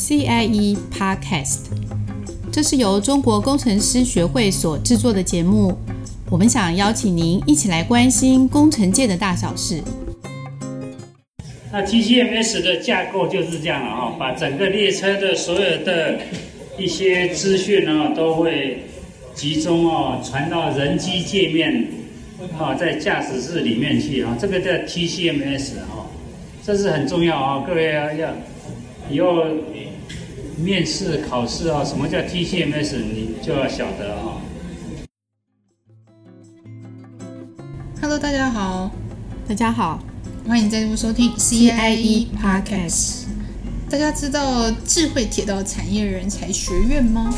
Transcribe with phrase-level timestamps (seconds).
[0.00, 1.66] CIE Podcast，
[2.50, 5.76] 这是由中国工程师学会所制作的节目。
[6.30, 9.82] 我们想邀请您一起来关心工程界的大小事。
[11.70, 16.18] 那 TCMS 的架构就是这样了啊，把整个列车的所有的
[16.78, 18.86] 一些资讯呢，都会
[19.34, 21.88] 集中哦传到人机界面
[22.58, 26.08] 啊，在驾驶室里面去啊，这个叫 TCMS 啊，
[26.64, 28.30] 这是很重要啊，各位要要
[29.10, 29.44] 以后
[30.60, 34.36] 面试考试啊，什么叫 TCMS，你就要晓得啊。
[38.02, 38.90] Hello，大家好，
[39.48, 40.02] 大家好。
[40.46, 43.24] 欢迎再度收听 CIE Podcast。
[43.88, 47.34] 大家知道智慧铁道产业人才学院吗？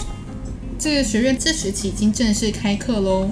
[0.76, 3.30] 这个学院这学期已经正式开课喽。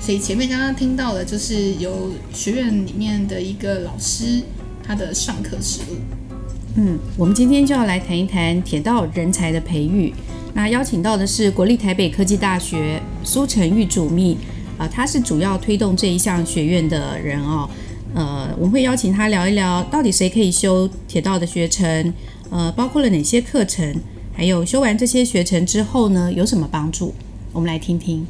[0.00, 4.42] 所以前面刚刚听到的就是由学院里面的一个老师
[4.82, 5.96] 他的上课实录。
[6.76, 10.14] 嗯，我们今天就要来谈一谈铁道人才的培育。
[10.54, 14.36] 那邀请到的是国立台北科技大学苏成玉主秘
[14.76, 17.68] 啊，他是主要推动这一项学院的人哦。
[18.14, 22.12] 呃，我们会邀请他聊一聊，到底谁可以修铁道的学程？
[22.50, 23.94] 呃，包括了哪些课程？
[24.32, 27.12] 还有修完这些学程之后呢，有什么帮助？
[27.52, 28.24] 我们来听听。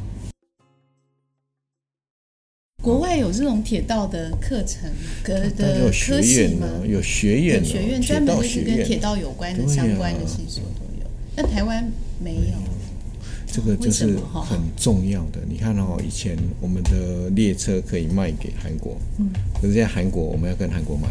[2.89, 4.91] 国外有这种铁道的课程，
[5.23, 6.67] 的的科系吗？
[6.89, 11.07] 有学院，有学院专门就是跟铁道有关的相关的系所都有。
[11.37, 11.87] 那台湾
[12.19, 12.57] 没有。
[13.47, 15.41] 这个就是很重要的。
[15.47, 19.29] 你看哦，以前我们的列车可以卖给韩国，嗯，
[19.61, 21.09] 可是现在韩国我们要跟韩国买，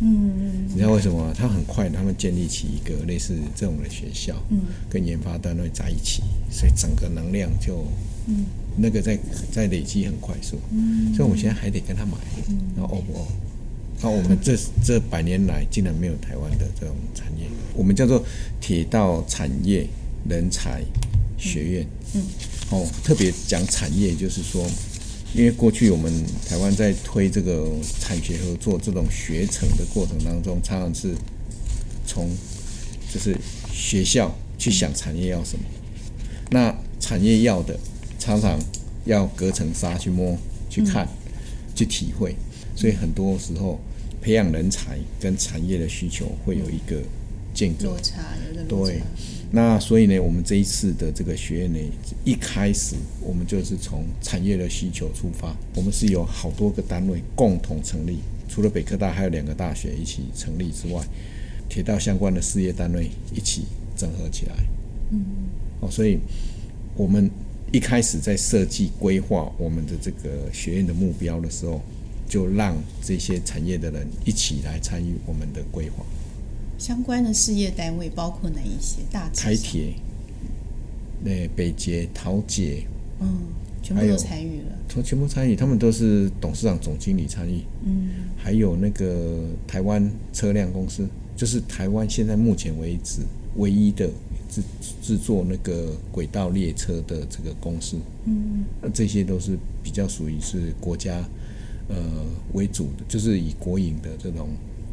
[0.00, 1.32] 嗯嗯，你知道为什么？
[1.36, 7.84] 他很快他们建立起一个类似这种的学校，嗯，跟研发单位在一起，所以整个能量就，
[8.26, 8.46] 嗯，
[8.80, 9.18] 那个在
[9.52, 12.12] 在累积很快速，嗯，所以我们现在还得跟他买，
[12.48, 13.26] 嗯，然后哦不哦，
[14.02, 18.24] 那我们这这百年来竟然没有台湾的这种产业，我们叫做
[18.60, 19.86] 铁道产业
[20.28, 20.82] 人才。
[21.42, 22.22] 学院，嗯，
[22.68, 24.62] 哦，特别讲产业，就是说，
[25.32, 26.12] 因为过去我们
[26.46, 27.66] 台湾在推这个
[27.98, 31.14] 产学合作这种学程的过程当中，常常是
[32.06, 32.28] 从
[33.10, 33.34] 就是
[33.72, 35.64] 学校去想产业要什么，
[36.50, 37.74] 那产业要的
[38.18, 38.60] 常常
[39.10, 40.36] 要隔层纱去摸、
[40.68, 41.06] 去看、
[41.74, 42.34] 去体会，
[42.76, 43.78] 所以很多时候
[44.22, 47.02] 培养人才跟产业的需求会有一个
[47.52, 49.02] 间隔，落差，有点落差，对。
[49.52, 51.78] 那所以呢，我们这一次的这个学院呢，
[52.24, 61.02] 一开始我们就是从产业的需求出发，我们是有好多个单位共同成立，除了北科大还有两个大学一起成立之外，
[61.68, 63.64] 铁道相关的事业单位一起
[63.96, 64.54] 整合起来。
[65.10, 65.24] 嗯，
[65.80, 66.20] 哦，所以
[66.94, 67.28] 我们
[67.72, 71.80] 一开始在设计规划我们的这个学院的目标的时候，
[72.28, 76.04] 就让这些产业的人一起来参与我们的规划。
[76.78, 79.02] 相关的事业单位包括哪一些？
[79.12, 79.94] 大台铁、
[81.22, 82.82] 那北捷、桃捷，
[83.20, 83.38] 嗯，
[83.82, 84.78] 全部都参与了。
[84.88, 87.60] 从全部参与，他们都是董事长、总经理参与。
[87.84, 93.20] 嗯，还有那个台湾车辆公司，就是台湾现在目前为止
[93.56, 94.10] 唯一的
[94.50, 94.62] 制
[95.00, 97.96] 制作那个轨道列车的这个公司。
[98.26, 101.22] 嗯，那这些都是比较属于是国家
[101.88, 101.96] 呃
[102.52, 104.48] 为主的，就是以国营的这种。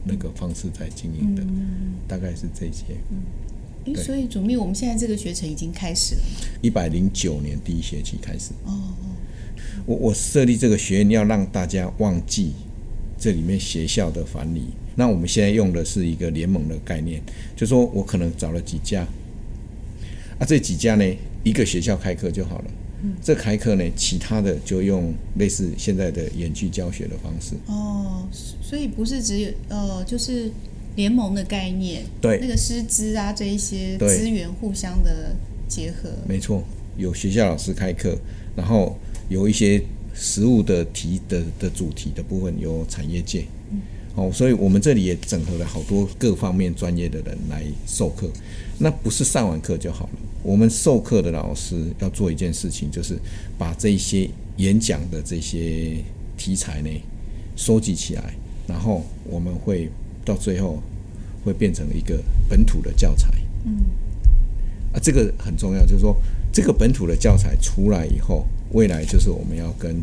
[0.10, 2.96] 那个方式在经营的，嗯、大概是这些。
[3.12, 6.22] 嗯，所以主秘，我们现在这个学程已经开始了。
[6.62, 8.54] 一百零九年第一学期开始。
[8.64, 9.12] 哦哦。
[9.86, 12.54] 我我设立这个学院，要让大家忘记
[13.20, 14.68] 这里面学校的藩篱。
[14.96, 17.22] 那我们现在用的是一个联盟的概念，
[17.54, 19.06] 就是说我可能找了几家，
[20.40, 21.04] 啊，这几家呢，
[21.44, 22.66] 一个学校开课就好了。
[23.04, 27.54] 嗯、这开课呢，其他的就用类似现在的远距教学的方式。
[27.68, 30.50] 哦，所以不是只有呃，就是
[30.96, 32.04] 联盟的概念。
[32.20, 32.40] 对。
[32.42, 35.36] 那个师资啊，这一些资源互相的
[35.68, 36.10] 结合。
[36.28, 36.64] 没错，
[36.98, 38.18] 有学校老师开课，
[38.56, 38.98] 然后
[39.30, 39.80] 有一些
[40.16, 43.46] 实物的题的的主题的部分有产业界。
[43.72, 43.80] 嗯。
[44.16, 48.28] 哦，所以我们这里也整合了好多各方面专业的人来授课。
[48.80, 50.20] 那不是上完课就好了。
[50.44, 53.18] 我们授课的老师要做一件事情，就是
[53.58, 55.98] 把这些演讲的这些
[56.38, 56.90] 题材呢
[57.56, 58.34] 收集起来，
[58.68, 59.90] 然后我们会
[60.24, 60.82] 到最后
[61.44, 63.30] 会变成一个本土的教材。
[63.66, 63.86] 嗯，
[64.94, 66.16] 啊，这个很重要，就是说
[66.54, 70.02] 这个本土的教材出来以后，未来就是我们要跟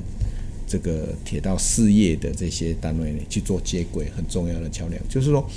[0.66, 5.00] 这个铁道事业的这些单位呢去做接轨，很重要的桥梁。
[5.08, 5.48] 就是说，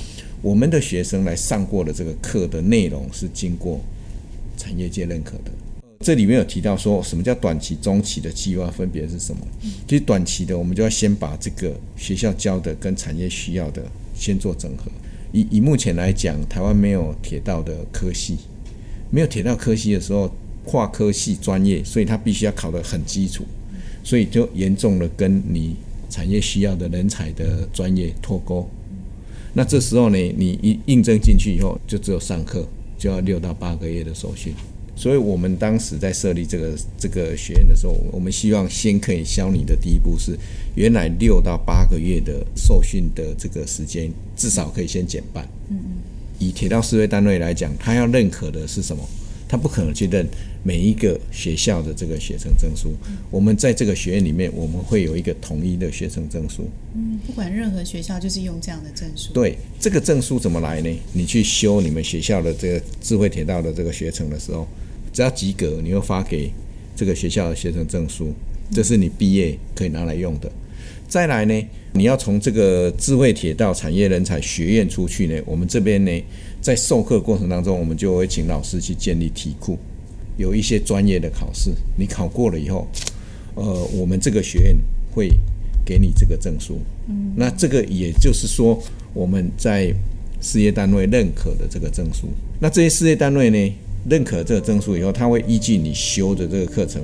[0.42, 3.82] 我们的学生来上过的这个课的内容是经过
[4.58, 5.52] 产业界认可的。
[6.00, 9.42] 这里面有提到说什么叫短期、中期的计划分别是什么？
[9.88, 13.84] 其实短期的，我们就要先把这个学校教的跟产业需要的
[14.14, 14.92] 先做整合。
[15.32, 18.38] 以以目前来讲，台湾没有铁道的科系，
[19.10, 20.32] 没有铁道科系的时候，
[20.66, 23.44] 跨科系专业，所以他必须要考得很基础，
[24.04, 25.76] 所以就严重的跟你
[26.10, 28.70] 产业需要的人才的专业脱钩。
[29.54, 34.54] 那这时候呢，你一应征进去以后，就只有上课，就要六到八个月的受训。
[34.96, 40.36] 所以我们当时在设立这个这个学院的时候，我们希望先可以教你的第一步是，
[40.76, 45.48] 原来六到八个月的受训的这个时间，至少可以先减半。
[45.70, 45.92] 嗯嗯。
[46.40, 49.04] 以铁道事业单位来讲，他要认可的是什么？
[49.48, 50.28] 他不可能去认
[50.68, 52.94] 每一个学校的这个学生证书。
[53.32, 56.68] 我们在这个学院里面，我们会有一个统一的学生证书。
[56.94, 59.32] 嗯，不管任何学校，就是用这样的证书。
[59.32, 60.90] 对，这个证书怎么来呢？
[61.14, 64.68] 你去修你们学校的这个智慧铁道的这个学程的时候。
[65.14, 66.52] 只要及格，你又发给
[66.96, 68.32] 这个学校的学生证书，
[68.72, 70.52] 这是你毕业可以拿来用的。
[71.08, 76.12] 再来呢，你要从这个智慧铁道产业人才学院出去呢，我们这边呢，
[76.62, 79.80] 在授课过程当中，我们就会请老师去建立题库，
[80.38, 82.88] 有一些专业的考试，你考过了以后，
[83.56, 84.78] 呃，我们这个学院
[85.12, 85.32] 会
[85.84, 86.80] 给你这个证书。
[87.08, 88.82] 嗯，那这个也就是说，
[89.14, 89.94] 我们在
[90.40, 92.28] 事业单位认可的这个证书。
[92.60, 93.76] 那这些事业单位呢，
[94.10, 97.02] 认可这个证书以后，他会依据你修的这个课程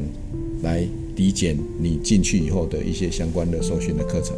[0.61, 4.35] 来抵减你进去以后的一些相关的受训的课程。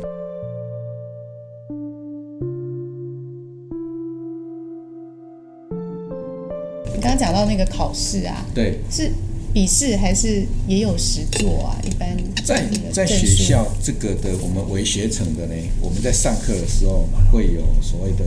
[7.16, 9.12] 讲到那个考试啊，对，是
[9.54, 11.82] 笔试还是也有实作啊？
[11.86, 12.10] 一般
[12.44, 18.26] 在在学校这个的我们为学程的呢，我们在上课的时候会有所谓的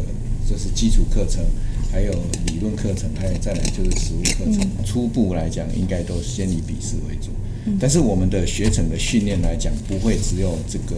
[0.48, 1.44] 就是基础课程。
[1.90, 2.12] 还有
[2.44, 4.60] 理论课程，还有再来就是实务课程。
[4.84, 7.30] 初步来讲，应该都先以笔试为主。
[7.80, 10.96] 但是我们的学程的训练来讲，不会只有这个，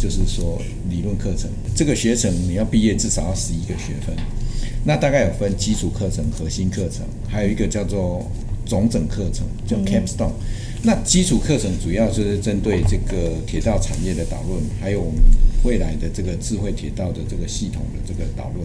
[0.00, 1.48] 就是说理论课程。
[1.76, 4.16] 这个学程你要毕业至少要十一个学分。
[4.86, 8.24] 那大概有分基础课程、核心课程，还有一个叫做
[8.64, 10.30] 总整课程，叫 Capstone。
[10.84, 15.20] 那基础课程主要就是针对这个铁道产业的导论，还有我们
[15.64, 18.64] 未来的这个智慧铁道的这个系统的这个导论。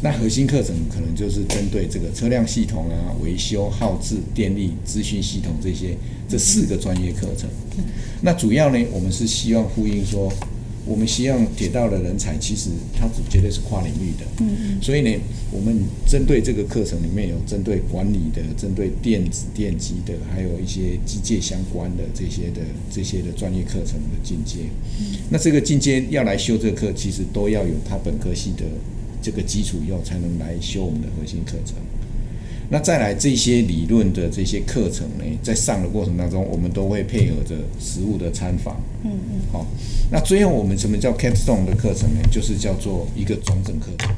[0.00, 5.96] 那核心课程可能就是针对这个车辆系统啊、维修、耗资、电力、资讯系统这些
[6.28, 7.48] 这四个专业课程。
[8.22, 10.32] 那主要呢，我们是希望呼应说，
[10.88, 14.24] 我们希望铁道的人才其实它绝对是跨领域的。
[14.40, 14.82] 嗯嗯。
[14.82, 15.10] 所以呢，
[15.52, 24.60] 我们针对这个课程里面有针对管理的、针对电子电机的，还有一些机械相关的这些的这些的专业课程的进阶。
[25.30, 28.64] 那这个进阶要来修这个课，其实都要有他本科系的。
[29.20, 31.74] 这个基础以后，才能来修我们的核心课程。
[32.70, 38.76] 那再来这些理论的这些课程呢，在上的过程当中，我们都会配合着实物的参访。
[39.04, 39.40] 嗯嗯。
[39.50, 39.66] 好，
[40.10, 42.20] 那最后我们什么叫 capstone 的课程呢？
[42.30, 44.10] 就是叫做一个总整课程。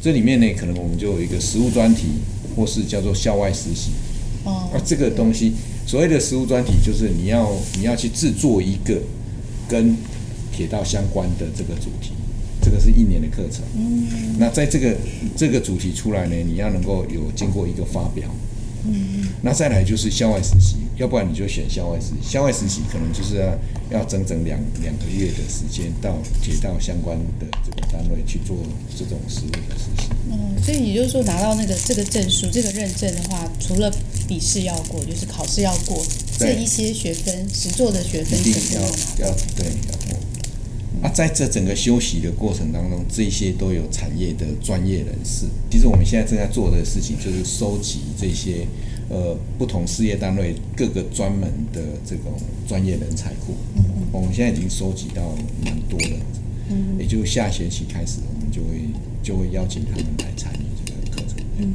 [0.00, 2.06] 这里面呢，可能我们就有一个实物专题，
[2.54, 3.90] 或是叫做校外实习。
[4.44, 4.68] 哦。
[4.72, 5.54] 而这个东西，
[5.84, 9.00] 所谓的实物专题，就是你要你要去制作一个
[9.68, 9.96] 跟
[10.52, 12.12] 铁道相关的这个主题。
[12.66, 14.96] 这个是一年的课程，嗯，那在这个
[15.36, 18.28] 这个主题出来呢，你要能够有经过一个发表，
[18.84, 22.28] 嗯，那再来就是校外实习，要不然你就选校外实习。
[22.28, 28.56] 校外实习可能就是要要整整两两个月的时间到铁道相关的这个单位去做
[28.98, 30.08] 这种实务的实习。
[30.28, 33.88] 嗯，所以也就是说拿到那个这个证书这个认证的话，除了
[34.26, 36.04] 笔试要过，就是考试要过，
[36.36, 38.82] 这一些学分实作的学分一定要
[39.28, 40.05] 要对要
[41.00, 41.08] 过。
[41.08, 45.46] 啊，在这整个休息的过程当中，这些都有产业的专业人士。
[45.70, 48.66] 其实我们现在正在做的事情，就是收集这些
[49.08, 52.32] 呃不同事业单位各个专门的这种
[52.66, 53.54] 专业人才库。
[53.76, 54.06] 嗯嗯。
[54.12, 55.22] 我们现在已经收集到
[55.64, 56.16] 蛮多的，
[56.70, 58.88] 嗯，也就下学期开始，我们就会
[59.22, 61.44] 就会邀请他们来参与这个课程。
[61.58, 61.74] 嗯，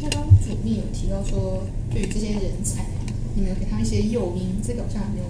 [0.00, 2.86] 那刚主秘有提到说，对于这些人才，
[3.34, 5.26] 你们给他一些诱因，这个好像还没有。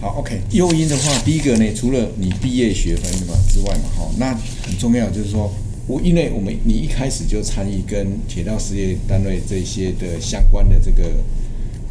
[0.00, 0.40] 好，OK。
[0.50, 5.52] 诱因的话，第一个呢，除了你毕业学分嘛之外嘛，哈，那很重要就是说，
[5.86, 11.12] 我因为我们你一开始就参与跟铁道事业单位这些的相关的这个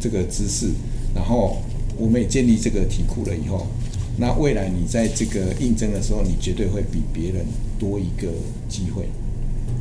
[0.00, 0.72] 这个知识，
[1.14, 1.62] 然后
[1.96, 3.68] 我们也建立这个题库了以后，
[4.16, 7.46] 那未来你在这个应征的时候，你绝对会比别人
[7.78, 8.26] 多一个
[8.68, 9.04] 机会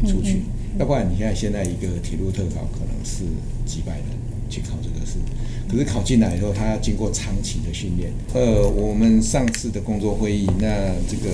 [0.07, 0.43] 出去。
[0.77, 3.23] 要不然你看现在一个铁路特考可能是
[3.65, 4.05] 几百人
[4.49, 5.17] 去考这个试。
[5.67, 8.11] 可是考进来以后，他要经过长期的训练。
[8.33, 10.67] 呃，我们上次的工作会议，那
[11.07, 11.29] 这个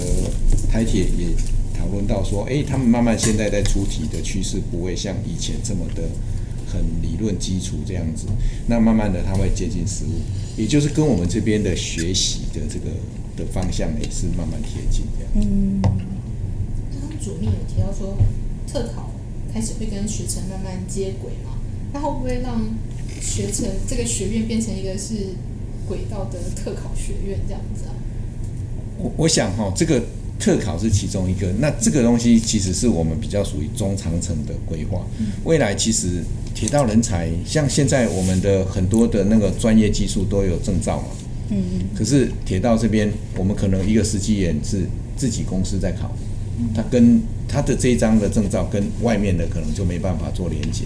[0.70, 1.28] 台铁也
[1.74, 6.04] 讨论到说，哎，他们慢慢现在在出题的趋势不会像以前这么的
[6.68, 8.28] 很理论基础这样子。
[8.68, 10.20] 那慢慢的，他会接近实务，
[10.58, 12.88] 也就是跟我们这边的学习的这个
[13.38, 15.48] 的方向也是慢慢贴近这样。
[15.48, 15.82] 嗯。
[17.24, 18.18] 主秘有提到说，
[18.68, 19.10] 特考
[19.56, 21.52] 开始会跟学程慢慢接轨嘛？
[21.94, 22.62] 那会不会让
[23.22, 25.34] 学程这个学院变成一个是
[25.88, 27.96] 轨道的特考学院这样子啊？
[28.98, 30.04] 我我想哈，这个
[30.38, 35.08] 特考是其中一个，那这个东西其实是我们比较属于中长程的规划。
[35.46, 36.22] 未来其实
[36.54, 41.08] 铁道人才，像现在我们的很多的那个专业技术都有证照嘛。
[41.52, 41.86] 嗯嗯。
[41.96, 44.86] 可是铁道这边，我们可能一个司机员是
[45.16, 46.12] 自己公司在考，
[46.76, 50.84] 他跟他的这一张的证照跟外面的可能就没办法做连接，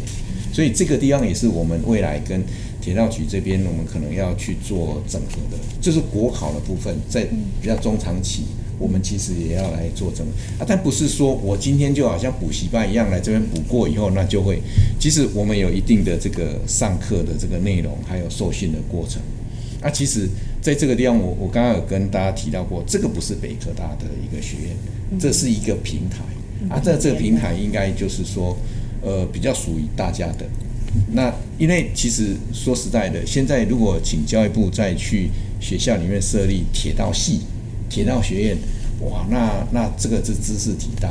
[0.54, 2.44] 所以这个地方也是我们未来跟。
[2.82, 7.28] 铁道局这边，我们可能要去做整合的，就是国考的部分，在
[7.62, 8.44] 比较中长期，
[8.80, 10.32] 我们其实也要来做整合
[10.64, 10.66] 啊。
[10.66, 14.62] 但不是说我今天就好像补习班一样来这边补过以后，那就会。
[14.98, 19.22] 其实我们有一定的这个上课的这个内容，还有受训的过程。
[19.82, 20.28] 啊，其实
[20.62, 26.20] 在这个地方，我我刚刚有跟大家提到过，这个不是北科大的一个学院，这是一个平台
[26.70, 26.80] 啊。
[26.84, 28.58] 这这个平台应该就是说，
[29.02, 30.46] 呃，比较属于大家的。
[31.14, 35.30] 那因为其实说实在的，现在如果请教育部再去
[35.62, 37.42] 学校里面设立铁道系、
[37.90, 38.58] 铁道学院，
[39.02, 41.10] 哇，那那这个是知识体大，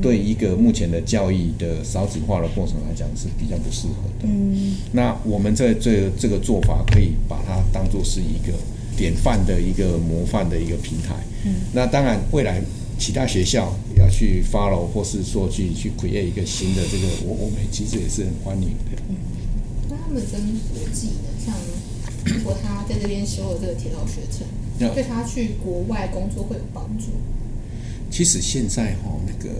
[0.00, 4.28] 对一个目前的教育的少子化的过程来讲是比较不适合的。
[4.28, 8.52] 嗯，那我们在这这个做法可以把它当做是一个
[8.96, 11.14] 典范的一个模范的一个平台。
[11.44, 12.62] 嗯，那当然未来。
[12.98, 18.96] 其他学校要去 follow，或是说去去 create 一个新的这个，我我们其实也是很欢迎的。
[19.10, 19.16] 嗯，
[19.90, 20.40] 那他们跟
[20.72, 21.54] 国际的，像
[22.24, 24.48] 如果他在这边修了这个铁道学程，
[24.94, 27.12] 对他去国外工作会有帮助？
[28.16, 29.50] 其实现在哈，那个，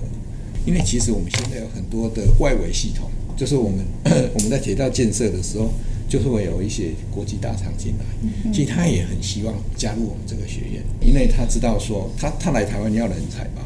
[0.64, 3.84] 因为其实我们现在有很多的外围系统，就是我们
[4.32, 5.70] 我们在铁道建设的时候。
[6.08, 13.62] 就是会有一些国际大厂进来，其实他也很希望加入我们这个学院，因为他知道说他他来台湾要人才吧，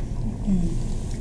[0.49, 0.57] 嗯，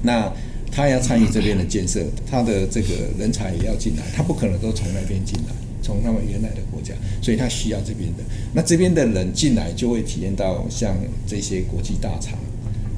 [0.01, 0.31] 那
[0.71, 2.87] 他要参与这边的建设，他的这个
[3.19, 8.23] 人才也要进来，他不可能都从那边进来，从他们原来的国家，所以他需要这边的，
[8.53, 10.95] 那这边的人进来就会体验到像
[11.27, 12.39] 这些国际大厂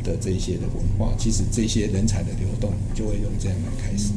[0.04, 4.12] 的这些的文化，其实这些人才的流动就会用这样来开始。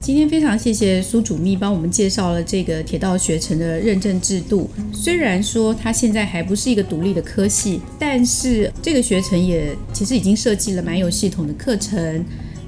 [0.00, 4.68] 今天非常谢谢苏主秘帮我们介绍了这个铁道学程的认证制度。
[4.92, 12.24] 虽然说它现在还不是一个独立的科系，但是这个学程也其实已经设计了蛮有系统的课程，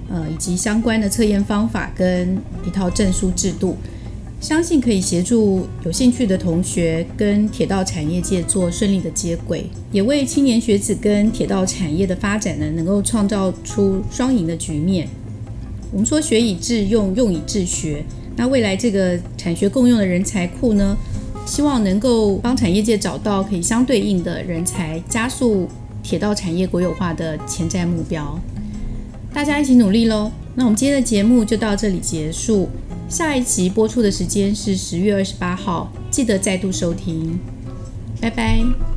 [0.08, 3.76] 呃，以及相关的测验方法跟一套证书制度，
[4.44, 15.08] 相信可以协助有兴趣的同学跟铁道产业界做顺利的接轨，也为青年学子跟铁道产业的发展呢，能够创造出双赢的局面。
[15.90, 18.04] 我们说学以致用，用以治学。
[18.36, 20.94] 那未来这个产学共用的人才库呢，
[21.46, 25.66] 希望能够帮产业界找到可以相对应的人才，加速
[26.02, 28.38] 铁道产业国有化的潜在目标。
[29.32, 30.30] 大家一起努力喽！
[30.54, 32.68] 那我们今天的节目就到这里结束。
[33.08, 37.38] 下一期播出的时间是十月二十八号，记得再度收听。
[38.20, 38.93] 拜拜。